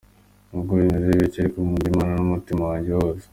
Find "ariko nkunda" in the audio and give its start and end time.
1.41-1.87